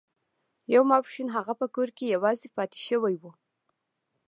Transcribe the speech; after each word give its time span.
یو 0.73 0.83
ماسپښین 0.91 1.27
هغه 1.37 1.53
په 1.59 1.65
کور 1.75 1.89
کې 1.97 2.13
یوازې 2.15 2.47
پاتې 2.55 2.79
شوی 2.87 3.15
و 3.21 3.23